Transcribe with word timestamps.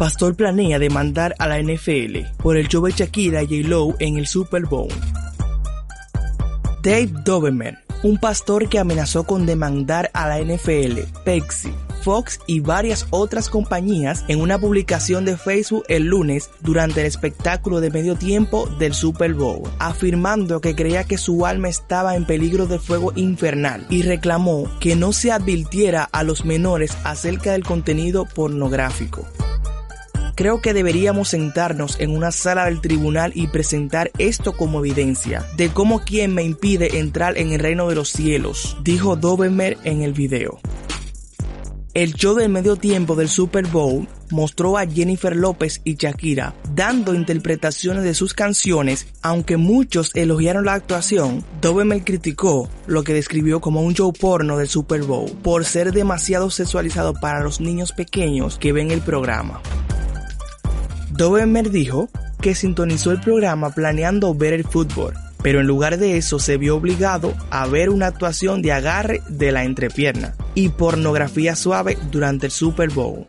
Pastor 0.00 0.34
planea 0.34 0.78
demandar 0.78 1.34
a 1.38 1.46
la 1.46 1.60
NFL 1.60 2.20
por 2.38 2.56
el 2.56 2.68
show 2.68 2.86
de 2.86 2.92
Shakira 2.92 3.42
y 3.42 3.62
J-Lo 3.62 3.96
en 3.98 4.16
el 4.16 4.26
Super 4.26 4.64
Bowl. 4.64 4.88
Dave 6.82 7.10
Doberman, 7.22 7.78
un 8.02 8.16
pastor 8.16 8.70
que 8.70 8.78
amenazó 8.78 9.24
con 9.24 9.44
demandar 9.44 10.10
a 10.14 10.26
la 10.26 10.40
NFL, 10.40 11.00
Pepsi, 11.26 11.70
Fox 12.00 12.40
y 12.46 12.60
varias 12.60 13.08
otras 13.10 13.50
compañías 13.50 14.24
en 14.28 14.40
una 14.40 14.58
publicación 14.58 15.26
de 15.26 15.36
Facebook 15.36 15.84
el 15.88 16.04
lunes 16.04 16.48
durante 16.62 17.02
el 17.02 17.06
espectáculo 17.06 17.82
de 17.82 17.90
medio 17.90 18.16
tiempo 18.16 18.70
del 18.78 18.94
Super 18.94 19.34
Bowl, 19.34 19.68
afirmando 19.78 20.62
que 20.62 20.74
creía 20.74 21.04
que 21.04 21.18
su 21.18 21.44
alma 21.44 21.68
estaba 21.68 22.16
en 22.16 22.24
peligro 22.24 22.64
de 22.64 22.78
fuego 22.78 23.12
infernal 23.16 23.86
y 23.90 24.00
reclamó 24.00 24.64
que 24.80 24.96
no 24.96 25.12
se 25.12 25.30
advirtiera 25.30 26.04
a 26.04 26.22
los 26.22 26.46
menores 26.46 26.96
acerca 27.04 27.52
del 27.52 27.64
contenido 27.64 28.24
pornográfico. 28.24 29.26
Creo 30.40 30.62
que 30.62 30.72
deberíamos 30.72 31.28
sentarnos 31.28 32.00
en 32.00 32.16
una 32.16 32.30
sala 32.30 32.64
del 32.64 32.80
tribunal 32.80 33.30
y 33.34 33.48
presentar 33.48 34.10
esto 34.16 34.56
como 34.56 34.78
evidencia 34.78 35.44
de 35.58 35.68
cómo 35.68 36.00
quien 36.00 36.32
me 36.32 36.42
impide 36.42 36.98
entrar 36.98 37.36
en 37.36 37.52
el 37.52 37.60
reino 37.60 37.90
de 37.90 37.94
los 37.94 38.08
cielos, 38.08 38.78
dijo 38.82 39.16
Dobermer 39.16 39.76
en 39.84 40.00
el 40.00 40.14
video. 40.14 40.58
El 41.92 42.14
show 42.14 42.34
del 42.34 42.48
medio 42.48 42.76
tiempo 42.76 43.16
del 43.16 43.28
Super 43.28 43.66
Bowl 43.66 44.08
mostró 44.30 44.78
a 44.78 44.86
Jennifer 44.86 45.36
López 45.36 45.82
y 45.84 45.96
Shakira 45.96 46.54
dando 46.74 47.12
interpretaciones 47.12 48.02
de 48.02 48.14
sus 48.14 48.32
canciones, 48.32 49.08
aunque 49.20 49.58
muchos 49.58 50.10
elogiaron 50.14 50.64
la 50.64 50.72
actuación, 50.72 51.44
Doberman 51.60 52.00
criticó 52.00 52.70
lo 52.86 53.04
que 53.04 53.12
describió 53.12 53.60
como 53.60 53.82
un 53.82 53.92
show 53.92 54.10
porno 54.10 54.56
del 54.56 54.70
Super 54.70 55.02
Bowl 55.02 55.30
por 55.42 55.66
ser 55.66 55.92
demasiado 55.92 56.48
sexualizado 56.48 57.12
para 57.12 57.44
los 57.44 57.60
niños 57.60 57.92
pequeños 57.92 58.56
que 58.56 58.72
ven 58.72 58.90
el 58.90 59.02
programa. 59.02 59.60
Doberman 61.20 61.70
dijo 61.70 62.08
que 62.40 62.54
sintonizó 62.54 63.10
el 63.10 63.20
programa 63.20 63.74
planeando 63.74 64.34
ver 64.34 64.54
el 64.54 64.64
fútbol, 64.64 65.12
pero 65.42 65.60
en 65.60 65.66
lugar 65.66 65.98
de 65.98 66.16
eso 66.16 66.38
se 66.38 66.56
vio 66.56 66.76
obligado 66.76 67.34
a 67.50 67.66
ver 67.66 67.90
una 67.90 68.06
actuación 68.06 68.62
de 68.62 68.72
agarre 68.72 69.20
de 69.28 69.52
la 69.52 69.64
entrepierna 69.64 70.34
y 70.54 70.70
pornografía 70.70 71.56
suave 71.56 71.98
durante 72.10 72.46
el 72.46 72.52
Super 72.52 72.88
Bowl. 72.88 73.26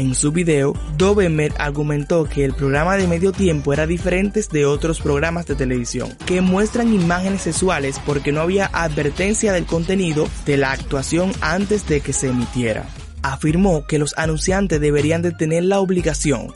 En 0.00 0.14
su 0.14 0.32
video, 0.32 0.72
Doberman 0.96 1.52
argumentó 1.58 2.24
que 2.24 2.42
el 2.42 2.54
programa 2.54 2.96
de 2.96 3.06
medio 3.06 3.32
tiempo 3.32 3.74
era 3.74 3.86
diferente 3.86 4.42
de 4.50 4.64
otros 4.64 4.98
programas 4.98 5.44
de 5.44 5.56
televisión, 5.56 6.16
que 6.24 6.40
muestran 6.40 6.94
imágenes 6.94 7.42
sexuales 7.42 8.00
porque 8.06 8.32
no 8.32 8.40
había 8.40 8.70
advertencia 8.72 9.52
del 9.52 9.66
contenido 9.66 10.26
de 10.46 10.56
la 10.56 10.72
actuación 10.72 11.32
antes 11.42 11.86
de 11.86 12.00
que 12.00 12.14
se 12.14 12.28
emitiera. 12.28 12.86
Afirmó 13.20 13.86
que 13.86 13.98
los 13.98 14.16
anunciantes 14.16 14.80
deberían 14.80 15.20
de 15.20 15.32
tener 15.32 15.64
la 15.64 15.80
obligación 15.80 16.50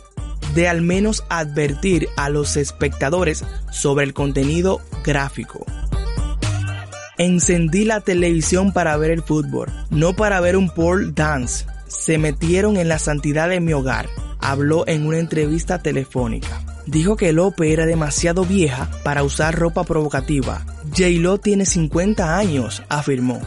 de 0.55 0.67
al 0.67 0.81
menos 0.81 1.23
advertir 1.29 2.09
a 2.17 2.31
los 2.31 2.57
espectadores 2.57 3.45
sobre 3.71 4.07
el 4.07 4.15
contenido 4.15 4.81
gráfico. 5.05 5.67
Encendí 7.19 7.85
la 7.85 8.01
televisión 8.01 8.73
para 8.73 8.97
ver 8.97 9.11
el 9.11 9.23
fútbol, 9.23 9.71
no 9.91 10.15
para 10.15 10.41
ver 10.41 10.57
un 10.57 10.71
pole 10.71 11.13
dance 11.13 11.67
se 11.87 12.19
metieron 12.19 12.77
en 12.77 12.89
la 12.89 12.99
santidad 12.99 13.49
de 13.49 13.61
mi 13.61 13.73
hogar, 13.73 14.09
habló 14.39 14.87
en 14.87 15.07
una 15.07 15.19
entrevista 15.19 15.81
telefónica. 15.81 16.61
Dijo 16.87 17.17
que 17.17 17.33
Lope 17.33 17.73
era 17.73 17.87
demasiado 17.87 18.45
vieja 18.45 18.91
para 19.03 19.23
usar 19.23 19.59
ropa 19.59 19.85
provocativa. 19.85 20.67
J-Lo 20.91 21.39
tiene 21.39 21.65
50 21.65 22.37
años, 22.37 22.83
afirmó. 22.89 23.41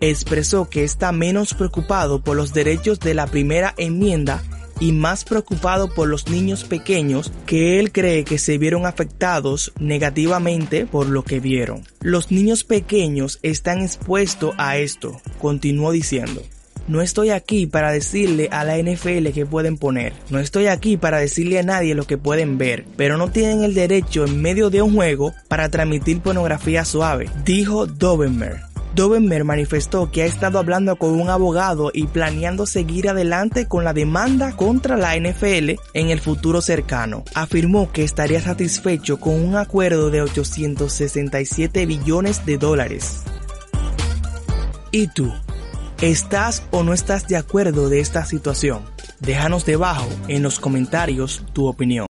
Expresó 0.00 0.68
que 0.68 0.84
está 0.84 1.10
menos 1.12 1.54
preocupado 1.54 2.20
por 2.22 2.36
los 2.36 2.52
derechos 2.52 3.00
de 3.00 3.14
la 3.14 3.26
primera 3.26 3.74
enmienda 3.78 4.42
y 4.80 4.92
más 4.92 5.24
preocupado 5.24 5.92
por 5.92 6.08
los 6.08 6.28
niños 6.28 6.64
pequeños 6.64 7.32
que 7.46 7.80
él 7.80 7.90
cree 7.90 8.24
que 8.24 8.38
se 8.38 8.58
vieron 8.58 8.86
afectados 8.86 9.72
negativamente 9.80 10.86
por 10.86 11.08
lo 11.08 11.24
que 11.24 11.40
vieron. 11.40 11.84
Los 12.00 12.30
niños 12.30 12.64
pequeños 12.64 13.38
están 13.42 13.82
expuestos 13.82 14.54
a 14.58 14.76
esto, 14.76 15.20
continuó 15.40 15.90
diciendo. 15.90 16.42
No 16.88 17.02
estoy 17.02 17.30
aquí 17.30 17.66
para 17.66 17.92
decirle 17.92 18.48
a 18.50 18.64
la 18.64 18.78
NFL 18.78 19.28
que 19.34 19.44
pueden 19.44 19.76
poner. 19.76 20.14
No 20.30 20.38
estoy 20.38 20.68
aquí 20.68 20.96
para 20.96 21.18
decirle 21.18 21.58
a 21.58 21.62
nadie 21.62 21.94
lo 21.94 22.04
que 22.04 22.16
pueden 22.16 22.56
ver. 22.56 22.86
Pero 22.96 23.18
no 23.18 23.30
tienen 23.30 23.62
el 23.62 23.74
derecho 23.74 24.24
en 24.24 24.40
medio 24.40 24.70
de 24.70 24.80
un 24.80 24.94
juego 24.94 25.34
para 25.48 25.68
transmitir 25.68 26.20
pornografía 26.20 26.86
suave, 26.86 27.28
dijo 27.44 27.86
Dobermer. 27.86 28.60
Dobermer 28.94 29.44
manifestó 29.44 30.10
que 30.10 30.22
ha 30.22 30.26
estado 30.26 30.58
hablando 30.58 30.96
con 30.96 31.10
un 31.10 31.28
abogado 31.28 31.90
y 31.92 32.06
planeando 32.06 32.64
seguir 32.64 33.10
adelante 33.10 33.66
con 33.66 33.84
la 33.84 33.92
demanda 33.92 34.56
contra 34.56 34.96
la 34.96 35.14
NFL 35.14 35.78
en 35.92 36.08
el 36.08 36.20
futuro 36.20 36.62
cercano. 36.62 37.22
Afirmó 37.34 37.92
que 37.92 38.02
estaría 38.02 38.40
satisfecho 38.40 39.20
con 39.20 39.34
un 39.34 39.56
acuerdo 39.56 40.10
de 40.10 40.22
867 40.22 41.84
billones 41.84 42.46
de 42.46 42.56
dólares. 42.56 43.22
¿Y 44.90 45.06
tú? 45.08 45.30
¿Estás 46.00 46.62
o 46.70 46.84
no 46.84 46.92
estás 46.92 47.26
de 47.26 47.36
acuerdo 47.36 47.88
de 47.88 47.98
esta 47.98 48.24
situación? 48.24 48.82
Déjanos 49.18 49.66
debajo 49.66 50.06
en 50.28 50.44
los 50.44 50.60
comentarios 50.60 51.42
tu 51.52 51.66
opinión. 51.66 52.06